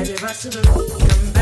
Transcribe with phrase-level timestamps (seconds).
[0.00, 1.39] Hadi başını come back.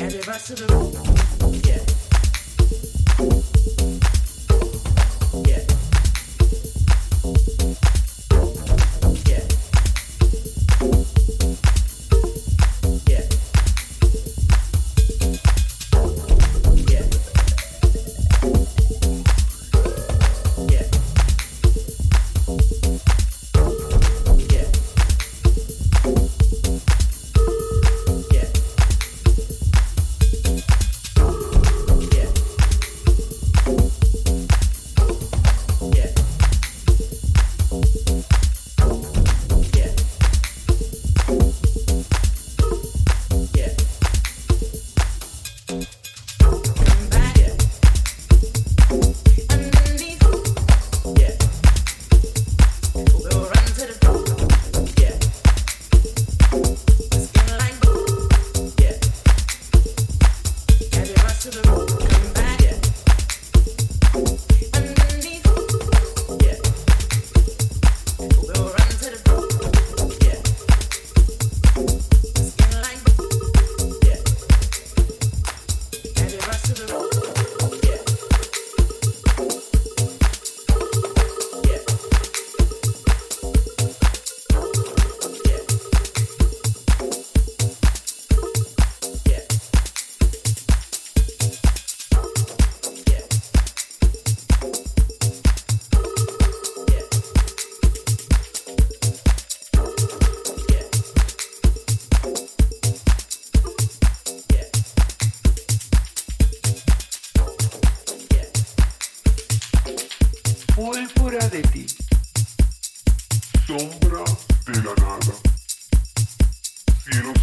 [0.00, 0.92] and the rest of the room.
[1.64, 3.57] Yeah.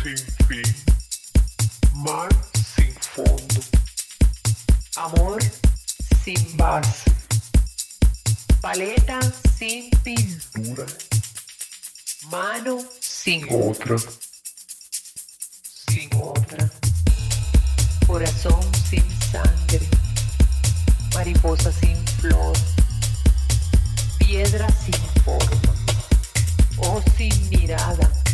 [0.05, 0.61] viví
[1.93, 2.29] mar
[2.75, 3.61] sin fondo.
[4.97, 5.41] Amor
[6.23, 7.11] sin base.
[8.61, 9.19] Paleta
[9.57, 10.85] sin pintura.
[12.29, 13.97] Mano sin otra.
[15.87, 16.69] Sin otra.
[18.05, 19.87] Corazón sin sangre.
[21.15, 22.55] Mariposa sin flor.
[24.19, 25.73] Piedra sin forma.
[26.77, 28.24] O sin mirada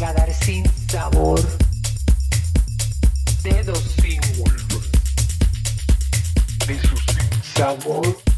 [0.00, 1.38] paladar sin sabor,
[3.42, 4.90] dedos sin huesos,
[6.66, 8.29] besos sin sabor.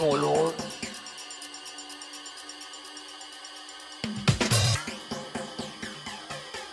[0.00, 0.54] Olor.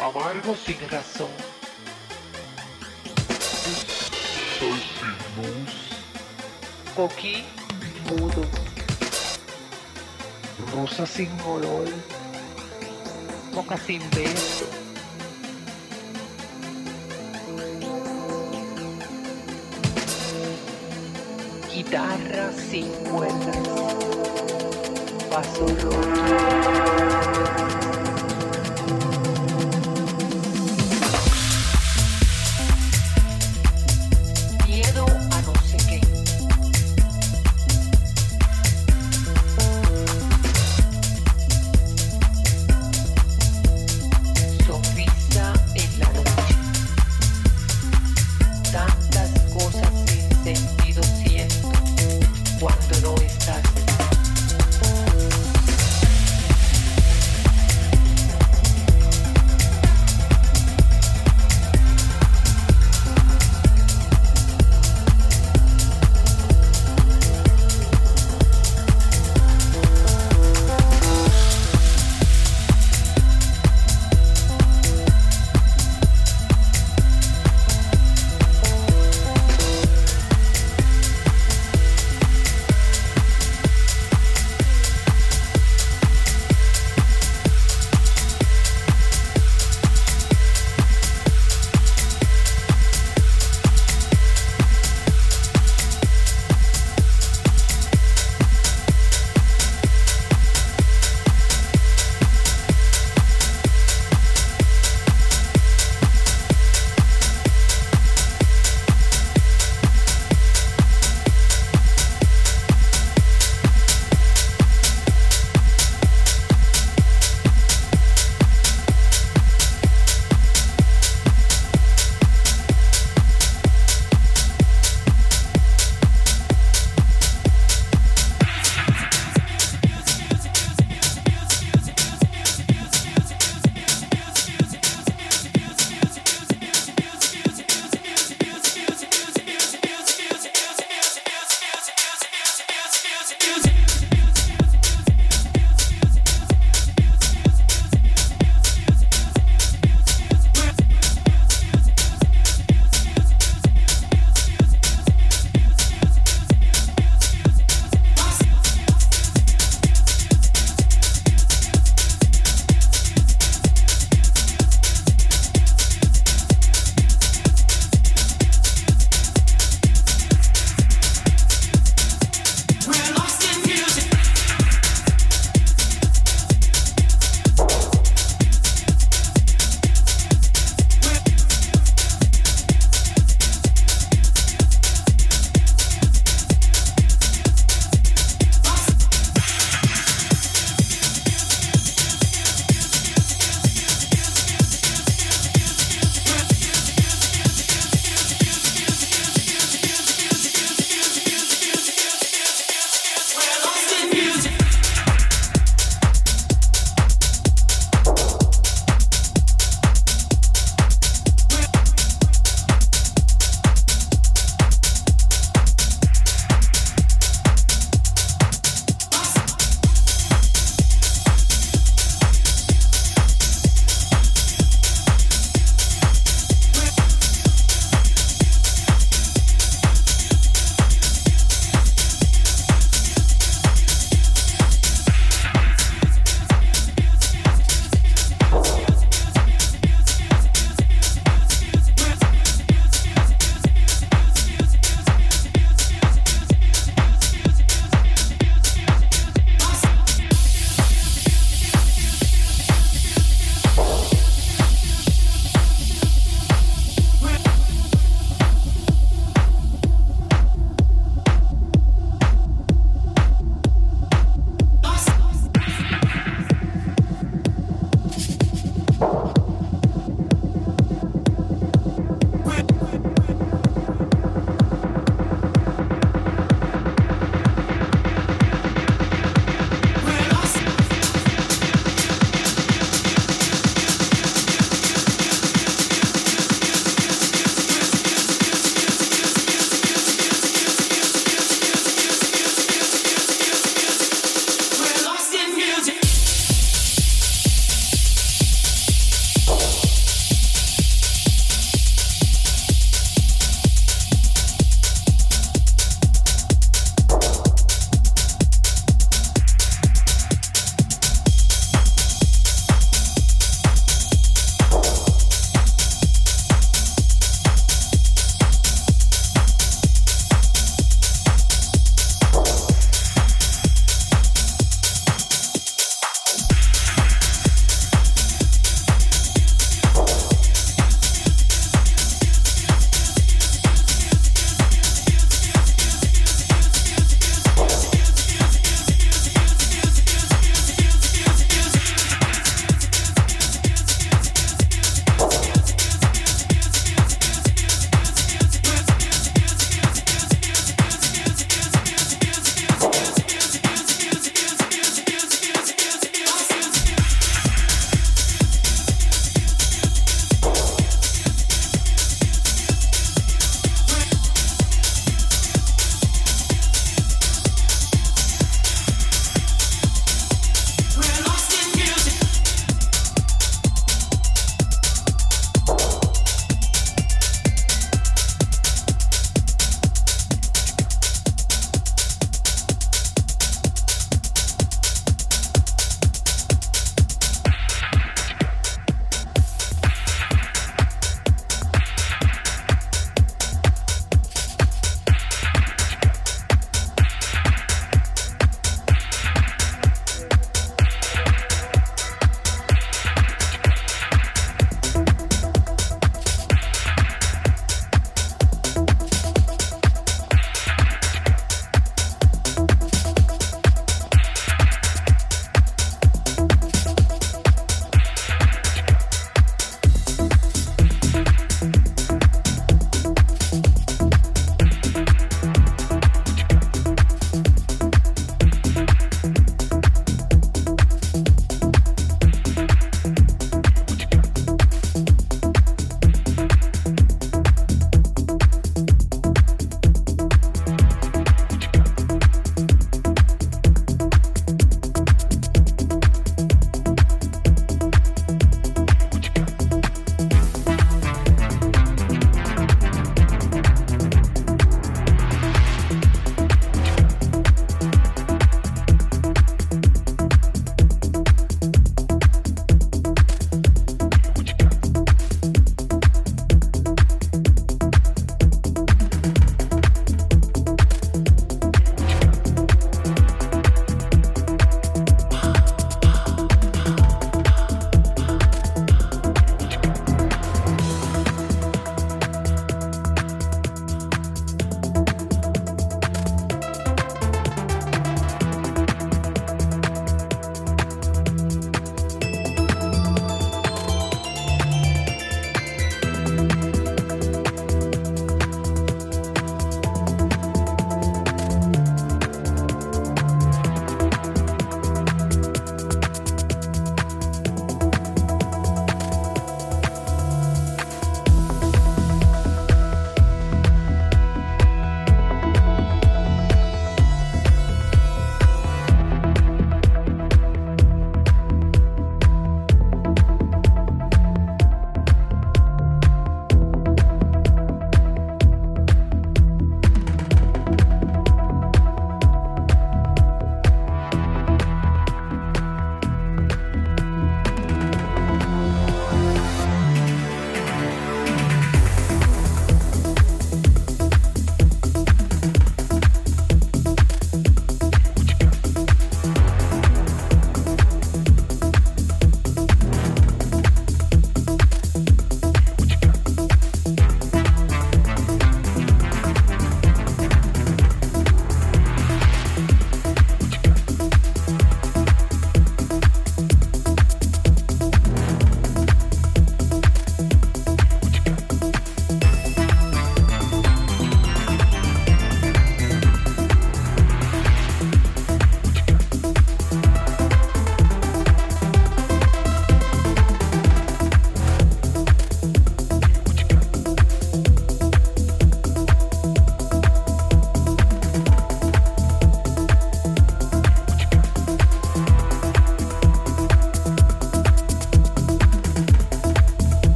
[0.00, 1.28] Amargo sem ração.
[4.60, 5.90] Dois irmãos.
[6.94, 7.44] Coqui
[8.08, 8.48] mudo.
[10.74, 11.66] Nossa assim, Senhora.
[13.52, 14.87] Boca sem assim, beijo.
[21.88, 23.56] Guitarra sin cuerdas.
[25.30, 27.67] Paso roto.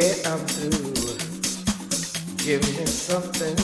[0.00, 0.94] Get I'm through.
[2.44, 3.58] Give me something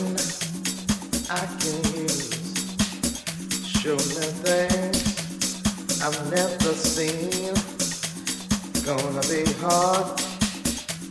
[1.31, 2.35] I can use.
[3.79, 4.99] Show me things
[6.03, 7.55] I've never seen.
[8.85, 10.07] Gonna be hard,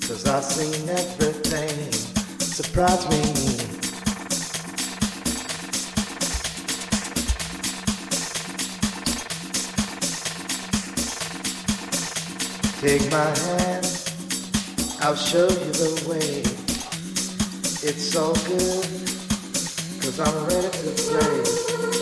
[0.07, 1.91] cause I've seen everything.
[2.59, 3.21] Surprise me.
[12.81, 13.72] Take my hand,
[15.05, 16.39] I'll show you the way.
[17.85, 18.85] It's all good,
[20.01, 21.92] cause I'm ready to play.